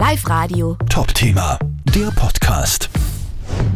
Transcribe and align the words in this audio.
Live 0.00 0.26
Radio. 0.30 0.78
Top-Thema, 0.88 1.58
der 1.94 2.10
Podcast. 2.12 2.88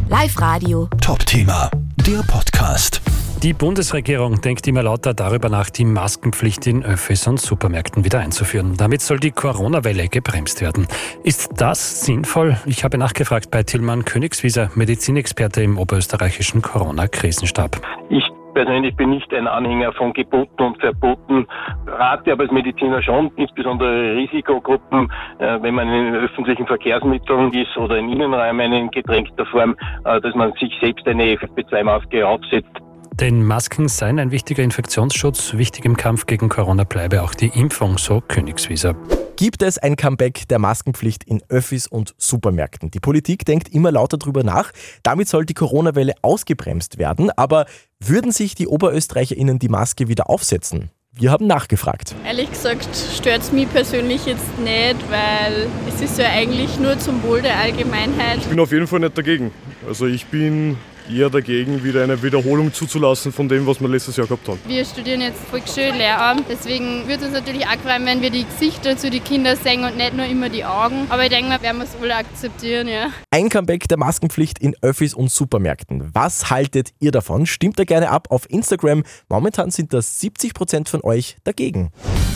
Live 0.09 0.41
Radio. 0.41 0.89
Top-Thema, 0.99 1.69
der 1.97 2.23
Podcast. 2.23 2.99
Die 3.43 3.53
Bundesregierung 3.53 4.41
denkt 4.41 4.67
immer 4.67 4.81
lauter 4.81 5.13
darüber 5.13 5.49
nach, 5.49 5.69
die 5.69 5.85
Maskenpflicht 5.85 6.65
in 6.65 6.83
Öffis 6.83 7.27
und 7.27 7.39
Supermärkten 7.39 8.05
wieder 8.05 8.21
einzuführen. 8.21 8.75
Damit 8.75 9.03
soll 9.03 9.19
die 9.19 9.29
Corona-Welle 9.29 10.07
gebremst 10.07 10.61
werden. 10.61 10.87
Ist 11.23 11.51
das 11.57 12.01
sinnvoll? 12.01 12.57
Ich 12.65 12.83
habe 12.83 12.97
nachgefragt 12.97 13.51
bei 13.51 13.61
Tillmann 13.61 14.03
Königswieser, 14.03 14.71
Medizinexperte 14.73 15.61
im 15.61 15.77
oberösterreichischen 15.77 16.63
Corona-Krisenstab. 16.63 17.79
Ich 18.09 18.23
persönlich 18.55 18.95
bin 18.95 19.11
nicht 19.11 19.31
ein 19.33 19.47
Anhänger 19.47 19.93
von 19.93 20.13
Geboten 20.13 20.63
und 20.63 20.79
Verboten, 20.79 21.45
rate 21.85 22.31
aber 22.31 22.43
als 22.43 22.51
Mediziner 22.51 23.03
schon, 23.03 23.31
insbesondere 23.35 24.15
Risikogruppen, 24.15 25.11
äh, 25.37 25.61
wenn 25.61 25.75
man 25.75 25.87
in 25.89 26.15
öffentlichen 26.15 26.65
Verkehrsmitteln 26.65 27.53
ist 27.53 27.77
oder 27.77 27.97
in 27.97 28.09
Innenräumen 28.09 28.73
in 28.73 28.89
gedrängter 28.89 29.45
Form, 29.45 29.75
äh, 30.05 30.19
dass 30.21 30.33
man 30.33 30.53
sich 30.53 30.73
selbst 30.81 31.05
eine 31.07 31.35
FFP2-Maske 31.35 32.25
aufsetzt. 32.25 32.81
Denn 33.19 33.45
Masken 33.45 33.87
seien 33.87 34.19
ein 34.19 34.31
wichtiger 34.31 34.61
Infektionsschutz. 34.61 35.53
Wichtig 35.53 35.85
im 35.85 35.95
Kampf 35.95 36.25
gegen 36.25 36.49
Corona 36.49 36.83
bleibe 36.83 37.23
auch 37.23 37.33
die 37.33 37.47
Impfung, 37.47 37.97
so 37.97 38.19
Königswieser. 38.19 38.95
Gibt 39.37 39.61
es 39.63 39.77
ein 39.77 39.95
Comeback 39.95 40.47
der 40.49 40.59
Maskenpflicht 40.59 41.23
in 41.23 41.41
Öffis 41.47 41.87
und 41.87 42.13
Supermärkten? 42.17 42.91
Die 42.91 42.99
Politik 42.99 43.45
denkt 43.45 43.69
immer 43.69 43.91
lauter 43.91 44.17
drüber 44.17 44.43
nach. 44.43 44.71
Damit 45.03 45.29
soll 45.29 45.45
die 45.45 45.53
Corona-Welle 45.53 46.13
ausgebremst 46.21 46.97
werden. 46.97 47.31
Aber 47.37 47.65
würden 48.07 48.31
sich 48.31 48.55
die 48.55 48.67
OberösterreicherInnen 48.67 49.59
die 49.59 49.69
Maske 49.69 50.07
wieder 50.07 50.29
aufsetzen? 50.29 50.89
Wir 51.17 51.31
haben 51.31 51.47
nachgefragt. 51.47 52.13
Ehrlich 52.25 52.51
gesagt 52.51 52.89
stört 53.15 53.41
es 53.41 53.51
mich 53.53 53.69
persönlich 53.71 54.25
jetzt 54.25 54.59
nicht, 54.59 54.97
weil 55.09 55.67
es 55.87 56.01
ist 56.01 56.19
ja 56.19 56.29
eigentlich 56.29 56.77
nur 56.77 56.99
zum 56.99 57.23
Wohl 57.23 57.41
der 57.41 57.57
Allgemeinheit. 57.57 58.39
Ich 58.39 58.47
bin 58.47 58.59
auf 58.59 58.71
jeden 58.73 58.85
Fall 58.85 58.99
nicht 58.99 59.17
dagegen. 59.17 59.51
Also 59.87 60.07
ich 60.07 60.25
bin 60.25 60.75
eher 61.09 61.29
dagegen, 61.29 61.83
wieder 61.83 62.03
eine 62.03 62.21
Wiederholung 62.21 62.73
zuzulassen 62.73 63.31
von 63.31 63.47
dem, 63.47 63.65
was 63.67 63.79
wir 63.79 63.87
letztes 63.87 64.17
Jahr 64.17 64.27
gehabt 64.27 64.47
haben. 64.47 64.59
Wir 64.67 64.85
studieren 64.85 65.21
jetzt 65.21 65.39
Volksschule, 65.49 65.91
Lehramt, 65.91 66.45
deswegen 66.49 67.07
würde 67.07 67.21
es 67.21 67.23
uns 67.23 67.33
natürlich 67.33 67.65
auch 67.65 67.73
gefallen, 67.73 68.05
wenn 68.05 68.21
wir 68.21 68.29
die 68.29 68.45
Gesichter 68.45 68.97
zu 68.97 69.09
den 69.09 69.23
Kindern 69.23 69.57
sehen 69.57 69.83
und 69.83 69.97
nicht 69.97 70.13
nur 70.13 70.25
immer 70.25 70.49
die 70.49 70.65
Augen. 70.65 71.07
Aber 71.09 71.23
ich 71.23 71.29
denke 71.29 71.49
mal, 71.49 71.61
werden 71.61 71.77
wir 71.77 71.85
es 71.85 71.99
wohl 71.99 72.11
akzeptieren, 72.11 72.87
ja. 72.87 73.09
Ein 73.31 73.49
Comeback 73.49 73.87
der 73.87 73.97
Maskenpflicht 73.97 74.59
in 74.59 74.75
Öffis 74.81 75.13
und 75.13 75.31
Supermärkten. 75.31 76.09
Was 76.13 76.49
haltet 76.49 76.91
ihr 76.99 77.11
davon? 77.11 77.45
Stimmt 77.45 77.79
da 77.79 77.83
gerne 77.83 78.09
ab 78.09 78.27
auf 78.29 78.49
Instagram. 78.49 79.03
Momentan 79.29 79.71
sind 79.71 79.93
das 79.93 80.21
70% 80.21 80.87
von 80.89 81.01
euch 81.03 81.37
dagegen. 81.43 81.91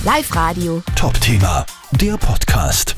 Live 0.06 0.36
Radio. 0.36 0.84
Top-Thema, 0.96 1.66
der 1.92 2.18
Podcast. 2.18 2.96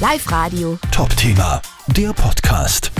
Live 0.00 0.30
Radio. 0.30 0.78
Top-Thema, 0.90 1.60
der 1.88 2.12
Podcast. 2.12 2.90